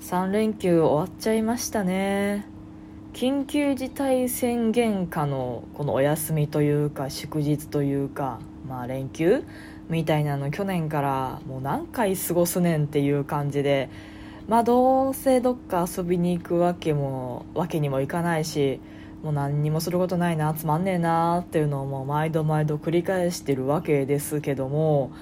[0.00, 2.46] 3連休終わっちゃいましたね。
[3.12, 9.44] 緊急事態宣言下のこのお休みというか祝日というかまあ連休
[9.90, 13.90] みたいなの去年からもう何回過ごすねんっていう感じで
[14.48, 18.80] まあどうせどっか遊びに行くわけもわけにもいかないし
[19.22, 25.12] もう何にもすることないなつまんねえなっていうのをもう毎度毎度繰り返してるわけですけども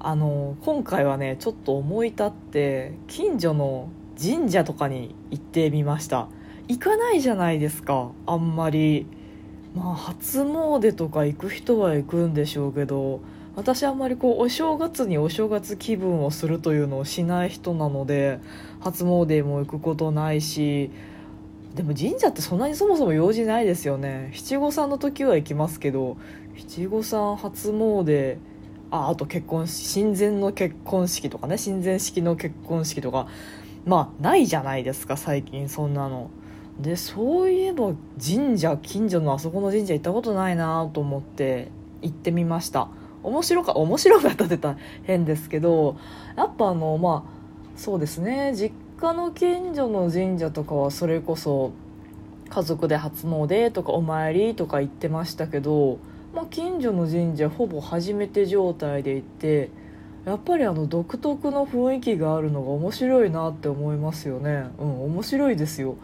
[0.00, 3.90] あの今回はねちょっと思い立って近所の
[4.20, 6.28] 神社とかに行ってみました。
[6.68, 8.10] 行かないじゃないですか。
[8.26, 9.06] あんまり。
[9.74, 13.20] まあ初詣とか行く人は行くんでしょうけど
[13.56, 18.40] 私あんまりこうお正月にお正月気分をするというのをしない人なので
[18.80, 20.90] 初詣も行くことないし
[21.74, 24.30] でも神社ってそんなにそもそも用事ないですよね。
[24.32, 26.16] 七五三の時は行きますけど
[26.56, 28.36] 七五三初詣
[28.92, 33.26] ああと結婚親善の結婚式とかね親善式の結婚式とか
[33.84, 36.30] まあないじゃないですか最近そんなの。
[36.80, 37.92] でそういえば
[38.24, 41.68] 神社近所のあそこの神社行ったことないなと思って
[42.02, 42.88] 行ってみました。
[43.22, 45.96] 面白か面白かったってた変ですけど
[46.36, 48.54] やっぱあのまあそうですね。
[48.54, 51.72] 実家の近所の神社とかはそれこそ
[52.48, 55.98] 家族で初詣とかお参りとか行ってましたけど、
[56.34, 59.70] まあ、近所の神社ほぼ初めて状態で行って
[60.24, 64.70] やっぱりあの独特の雰囲気があるのが面白いなって思いますよね。
[64.78, 65.96] うん面白いですよ。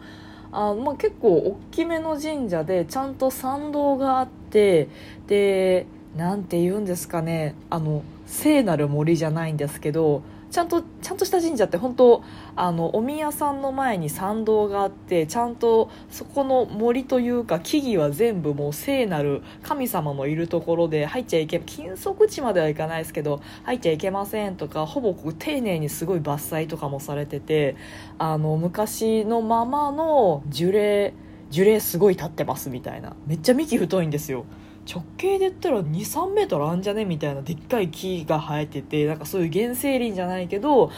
[0.51, 4.89] あまあ、結構大きめの神社でちゃんと参道があって
[5.27, 5.85] で
[6.17, 7.55] 何て言うんですかね。
[7.69, 12.23] あの聖なる森じゃないんですけどちゃんとちゃんとした神社って本当
[12.57, 27.77] あのお宮さんの前に参道があってちゃんとそこの森というか木々は全部もう聖なる神様のいるところで入っちゃいけ禁足地まではいかないですけど入っちゃいけませんとかほぼ丁寧にすごい伐採とかもされてて
[28.19, 31.13] あの昔のままの樹齢
[31.49, 33.13] 樹齢すごい立ってますみたいな。
[33.27, 34.45] めっちゃ幹太いんですよ。
[34.89, 37.05] 直径で言ったら23メートルあんじゃね？
[37.05, 40.91] みたいなでっかい木が生えててなんかそういう原生林じゃないけど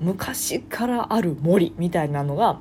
[0.00, 2.58] 昔からある森みたいなのが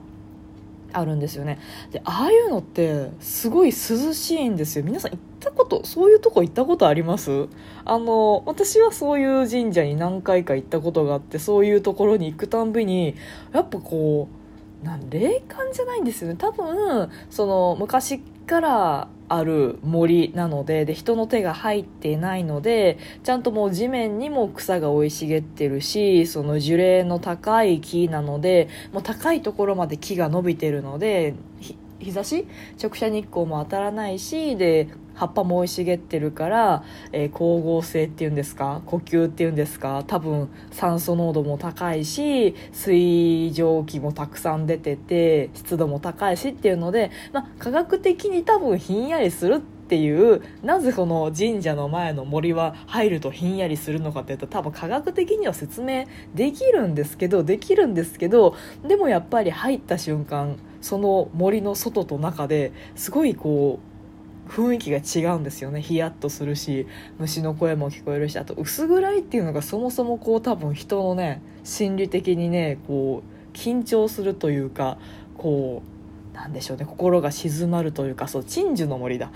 [0.93, 1.59] あるんですよね。
[1.91, 4.85] でああいうのってすごい涼しいんですよ。
[4.85, 7.47] 皆さん行ったことそういうとこ行ったことあります？
[7.83, 13.15] あの私はそういう神社に何回か行ったことがあってそういうところに行くたんびに
[13.51, 14.46] やっぱこう
[14.83, 16.35] なん霊感じゃないんですよね。
[16.38, 31.33] 多分その昔からある森なのでで人の手が入ってないのでちゃんともう地面にも草が生い茂ってるしその樹齢の高い木なのでもう高いところまで木が伸びてるので
[31.99, 32.47] 日差し？
[32.81, 38.81] 直射日光も当たらないしで葉っぱも生い茂ってるから、えー、光合成っていうんですか？
[38.85, 40.03] 呼吸っていうんですか？
[40.07, 63.96] 多分酸素濃度も高いし水蒸気もたくさん出てて湿度も高いしっていうので、まあ、科学的に多分ひんやりするっていうなぜこの神社の前の森は入るとひんやりするのかっていうと多分科学的には説明できるんですけどできるんですけどでもやっぱり入った瞬間その森の外と中ですごいこう
[64.47, 65.81] 雰囲気が違うんですよね。
[65.81, 66.87] ヒヤッとするし
[67.19, 74.97] 虫の声も聞こえるしあと薄暗いっていうのがそもそもこう多分人のね心理的にねこう緊張するというか
[75.37, 75.81] こ
[76.33, 79.31] うなんでしょうね心が静まるというかそう鎮守の森だ。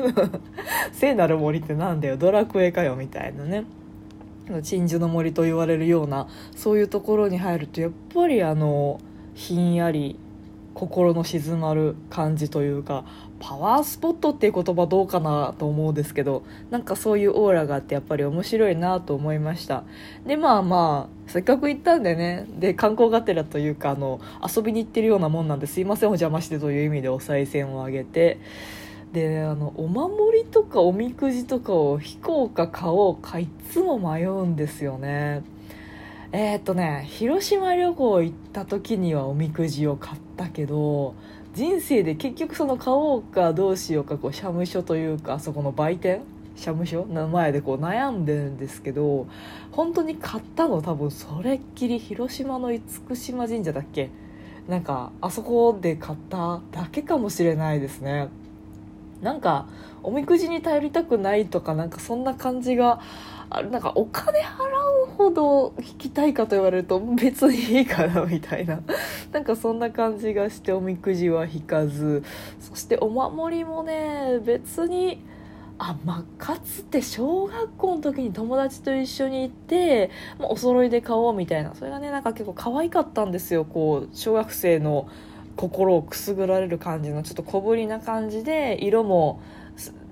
[0.92, 2.16] 聖なる森ってなんだよ。
[2.16, 3.64] ドラクエかよみたいなね。
[4.62, 9.00] 鎮守の森と言われるようなそういうところに入るとやっぱりあの
[9.34, 10.18] ひんやり
[10.74, 13.04] 心の静まる感じというか
[13.38, 19.84] パワースポットっていう言葉どうかなと思うんですけどなんかそういうオーラがあってやっぱり面白いなと思いました。
[20.26, 28.40] でまあまあせっかく行ったんでねで観光がてらというかあの遊びに行ってるようなもんなんですいませんお邪魔してという意味でお賽銭をあげて。
[29.12, 35.44] であのお守りとかおみくじとかを引こうか買おうかいつも迷うんですよね。
[36.36, 41.14] えー、っとね広島旅行行った時にはおみくじを買ったけど
[41.54, 46.22] 人生で結局その買おうかどうしようかこう社務所というかあそこの売店
[46.56, 47.06] 社務所？
[47.06, 49.28] の前でこう悩んでるんですけど
[49.70, 52.00] 本当に買ったの多分それっきり。
[52.00, 52.82] 広島の厳
[53.14, 54.10] 島神社だっけ？
[54.66, 58.26] なんかあそこで買っただけかもしれないですね。
[59.22, 59.68] なんか
[60.02, 63.00] おみくじに頼りたくないとかなんかそんな感じが
[63.50, 64.42] あなんかお金払
[65.16, 68.80] ほど引きたいかと言われると別にいいかなみたいな。
[69.32, 72.22] なんかそんな感じがしておみくじは引かず。
[72.60, 75.20] そしてお守りもね別に
[75.78, 81.74] あまあかつて小学校の時に友達と一緒に行って、まあ、お揃いで買おうみたいな。
[81.74, 83.64] それがねなんか結構可愛かったんですよ。
[83.64, 85.08] こう小学生の
[85.56, 89.40] 心をくすぐられる感じのちょっと小ぶりな感じで色も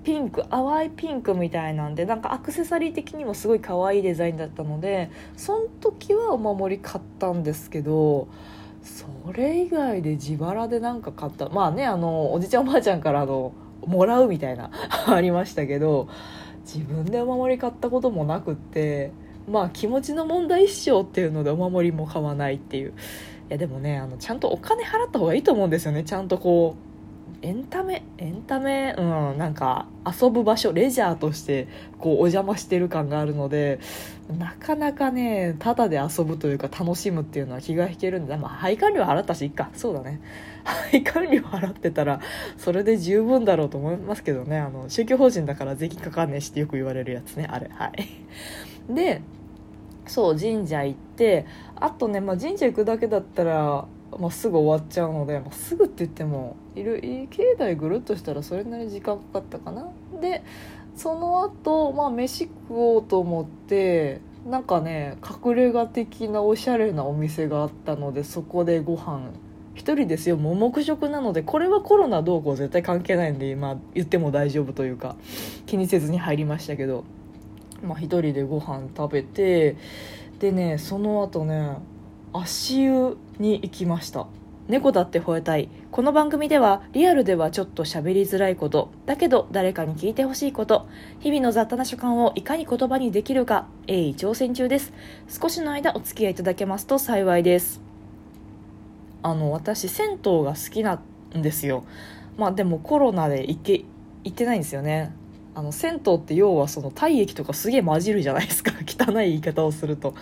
[0.03, 8.27] ピンク淡いピンクみたいなんでなんかアクセサリー的にもすごい可愛いデザインだったのでその時はお守り買ったんですけど
[8.83, 11.47] それ以外で自腹で何か買った。
[11.49, 13.53] まあねあのおじちゃんおばあちゃんからの
[13.85, 14.71] もらうみたいな
[15.07, 16.07] ありましたけど
[16.65, 19.11] 自分でお守り買ったこともなくって
[19.49, 22.89] まあ気持ちの問題一生っていうのでお守りも買わないっていう。
[22.89, 22.93] い
[23.49, 26.03] やでもねあのちゃんとお金払った方がいいと思うんですよね。
[26.03, 26.92] ちゃんとこう
[27.43, 31.67] エンタメエンタメうんなんか遊ぶ場所レジャーとして
[31.99, 33.79] こうお邪魔してる感があるので
[34.39, 39.69] なかなかねただで遊ぶというか楽しむっていうのは気が引けるんで、まあ、配管料払ったしいっか。
[39.73, 40.21] そうだね。
[40.63, 42.21] 配管料払ってたら
[42.57, 44.57] それで十分だろうと思いますけどね。
[44.57, 47.47] あの宗教法人だから税金かかんねえしってよく言われるやつね。
[47.51, 48.93] あれはい。
[48.93, 49.21] で
[50.07, 51.45] そう神社行って
[51.75, 53.85] あとね、まあ、神社行くだけだったら
[54.19, 59.87] まあ、すぐ終わっちゃうので、まあ、すぐって言ってもいる境内ぐるっとしたらそれなりに時間かかったかな。
[60.21, 60.43] で
[60.95, 69.31] その後、まあ飯食おうと思ってなんかね隠れ家的なおしゃれなお店があったのでそこでご飯。
[69.75, 70.37] 一人ですよ。
[70.37, 75.15] もう黙食なのでこれはコロナどうこう絶対関係ないんで今言っても大丈夫というか
[75.65, 77.03] 気にせずに入りましたけど。
[77.83, 79.75] まあ一人でご飯食べて
[80.39, 81.77] でねその後ね
[82.33, 84.25] 足湯に行きました。
[84.67, 85.69] 猫だって吠えたい。
[85.91, 88.89] この番組ではリアルではちょっと喋りづらいこと。
[89.05, 90.87] だけど誰かに聞いてほしいこと。
[91.19, 93.67] 日々の雑多な所感をいかに言葉にできるか。
[93.85, 94.93] 鋭意挑戦中です。
[95.29, 97.81] 少しの間お付き合いいただけますと幸いです。
[99.21, 100.99] あの私銭湯が好きな
[101.35, 101.85] んですよ。
[102.37, 103.85] まあでもコロナで行け
[104.23, 105.13] 行ってないんですよね。
[105.53, 108.71] あの銭湯って要はその体液とかすげえ混じるじゃないですか。
[108.89, 110.15] 汚い言い方をすると。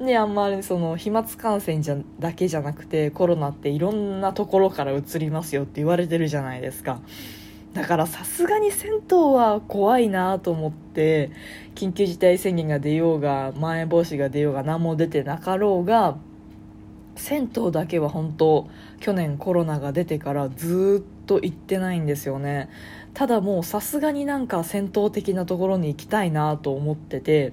[0.00, 7.00] であんまりその飛沫感染じゃだけじゃなくてコロナっていろんなところからうつりますよって言われてるじゃないですか。
[7.74, 11.30] だからさすがに銭湯は怖いなと思って
[11.76, 16.16] 緊急事態宣言が出ようがまん延防止が出ようが何も出てなかろうが
[17.14, 18.68] 銭湯だけは本当
[18.98, 22.70] 去年コロナが出てからずっと行ってないんですよね。
[23.12, 27.52] ただもうさすがになんか銭湯的なところに行きたいなと思ってて。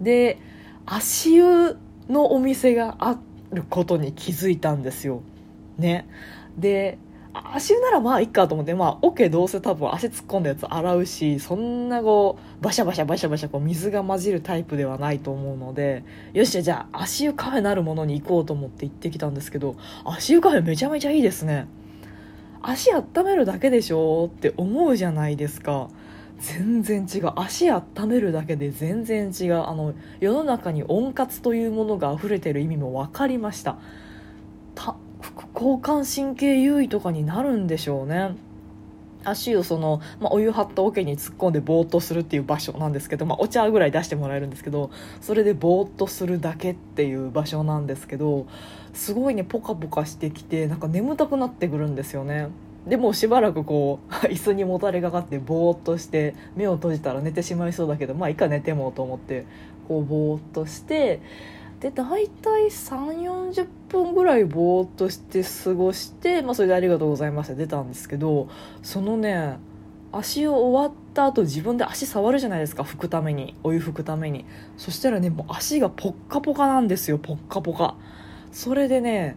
[0.00, 0.38] で
[0.86, 1.76] 足湯
[2.08, 3.18] のお店があ
[3.52, 5.22] ることに気づいたんですよ。
[5.78, 6.08] ね。
[6.56, 6.98] で、
[7.52, 21.66] 足湯ならまあいっかと思って、まあ、オ、ケどうせ多分足突っ込んだやつ洗うし、そんなこう、バシャバシャバシャバシャこう水が混じるタイプではないと思うので、よしじゃあ足湯カフェなるものに行こうと思って行ってきたんですけど、足湯カフェめちゃめちゃいいですね。
[22.62, 25.88] 足温めるだけでしょって思うじゃないですか。
[26.38, 27.32] 全然違う。
[27.36, 29.64] 足温めるだけで全然違う。
[29.64, 33.78] あの世の中に温活というものが溢れてる意味も分かりました。
[35.20, 38.36] 副交感神経優位とかになるんでしょうね。
[39.24, 44.90] 足をその、まあ、お湯張った桶に突っ込んでぼーっとするっていう場所なんですけど、まあ、お茶ぐらい出してもらえるんですけど
[45.20, 48.46] それでぼーっとするだけっていう場所なんですけど
[48.94, 52.48] すごいねポカポカしてきてなんか眠たくなってくるんですよね。
[52.86, 59.44] でもしばらくこう椅子にもたれかかってぼーっとして目を閉じたら寝てしまいそうだけどまあいいか寝てもと思って
[59.88, 61.20] こうぼーっとして
[61.80, 68.48] で大体3 4 0分ぐらいぼーっとして過ごして、まあ、それで「ありがとうございます」って出たんですけど
[68.82, 69.58] そのね
[70.12, 72.82] 足を終わった後自分で足触るじゃないですか。
[72.82, 74.44] 拭くためにお湯拭くために。
[74.76, 77.96] そしたらねもう足がポッカポカなんですよポッカポカ。
[78.52, 79.36] それでね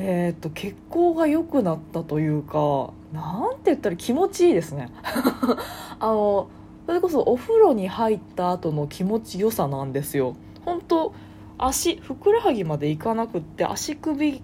[0.00, 4.90] えー、っと血行が良くなったというかなんて言ったら気持ちいいですね。
[5.98, 6.48] あの
[6.86, 10.36] それこそお風呂に入った後の気持ちよさなんですよ。
[10.64, 11.12] 本当
[11.58, 14.40] 足ふくらはぎまでいかなくって足首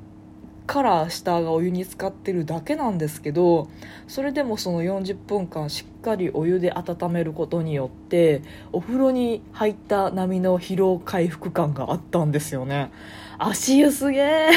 [0.66, 3.68] から下がお湯に浸かってるだけなんですけど
[4.08, 8.42] それでもその40分間しっかりお湯で温めることによって
[8.72, 12.90] お風呂に入った波の疲労回復感があったんですよね。
[13.38, 14.50] 足湯すげえ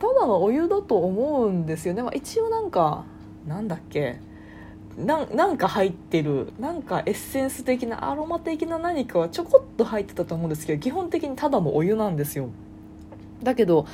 [0.00, 3.04] ただのお湯だと思うんですよね、まあ、一応なんか
[3.46, 4.18] なんだっけ。
[4.96, 6.52] なんか入ってる。
[6.58, 12.50] なんかエッセンス的なアロマ的な何かはちょこっと入ってたと思うんですけど基本的にただのお湯なんですよ。
[13.42, 13.86] だけど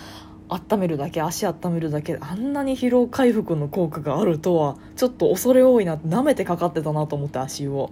[0.49, 7.91] 温めるだけ足温めるだけあんなに疲労回復の効果があるとはちょっと恐れ多いなって舐めてかかってたなと思って足を。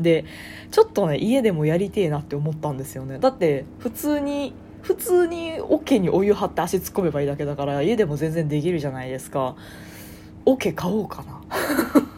[0.00, 0.24] で
[0.72, 3.18] ちょっとね家でもやりてえなって思ったんですよね。
[3.18, 4.54] だって普通に
[4.86, 9.56] 普通に桶にお湯張って足突っ込めばいいだけだから家でも全然できるじゃないですか。
[10.44, 11.42] 桶買おうかな。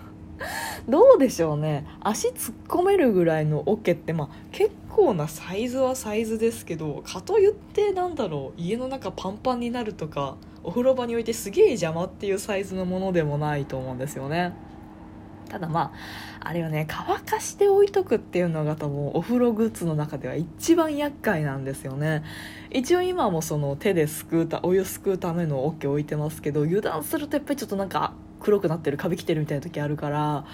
[0.87, 1.87] どうでしょうね。
[2.01, 8.61] 足突っ込めるぐらいの桶ってまあ結構なサイズはサイズですけどかといってなんだろう。
[8.61, 14.53] 家の中パンパンになるとかお風呂場に置いてすげえ邪魔っていうサイズのものでもないと思うんですよね。
[15.49, 15.93] ただま
[16.41, 22.23] ああれよね乾かして置いとくっていうのが多分お風呂グッズの中では一番厄介なんですよね。
[22.71, 30.45] 一応今もその手ですくうたお湯すくうための桶置いてますけど油断するとやっぱりちょっとなんか黒くなってるカビきてるみたいな時あるから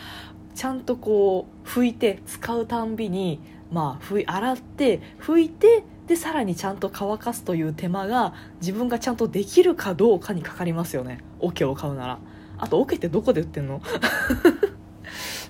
[0.54, 3.40] ちゃんとこう拭いて使うたんびに
[3.72, 11.18] まあ拭い洗って拭いてでさらにちゃんと乾かすという手間が自分がちゃんとできるかどうかにかかりますよね。
[11.40, 12.18] 桶を買うなら。
[12.58, 13.80] あと桶ってどこで売ってんの？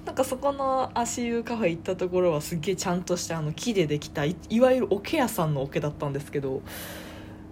[0.04, 6.62] なんかそこの足湯カフェ行ったところはすっげえちゃんとしたあの木でできたいわゆる桶屋さんの桶だったんですけど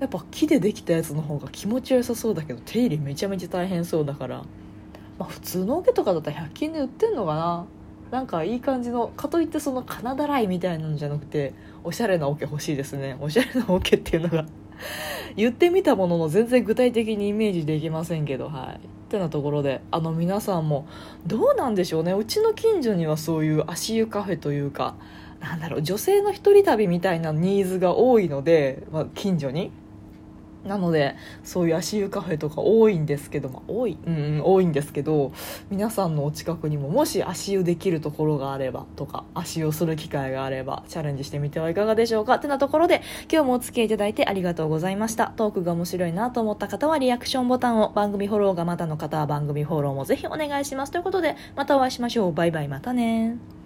[0.00, 4.44] やっぱ木でできたやつの方が気持ちよさそうだけど手入れめちゃめちゃ大変そうだから
[5.18, 7.66] まあ、普通の桶とかだったら100均で売ってんのかな？
[8.10, 11.54] なんかいい感じのかといってその金だらいみたいなのじゃなくて
[11.84, 13.16] おしゃれな桶欲しいですね。
[13.20, 14.46] おしゃれな桶っていうのが
[15.36, 18.80] 言ってみたものの全然具体的にイメージできませんけどはい。
[19.12, 20.88] ってなところであの皆さんも
[21.26, 22.14] どうなんでしょうね。
[22.14, 24.94] うちの近所にはそういう足湯カフェというか
[25.40, 29.70] なんだろう女性の一人旅みたいなニーズが多いので、まあ、近所に。
[30.64, 35.32] なのでそういう足湯カフェとか多いんですけど、まあ、多い、うん、多いんですけど
[35.70, 45.32] 皆さんのお近くにももし足湯できるところがあればとか足湯する機会があればチャレンジしてみてはいかがでしょうかってなところで今日もお付き合いいただいてありがとうございました。
[45.36, 50.92] トークが面白いなと思った方はリアクションボタンを番組フォローがまだの方は番組フォローもぜひお願いします。
[50.92, 52.32] ということでまたお会いしましょう。
[52.32, 53.61] バイバイまたね。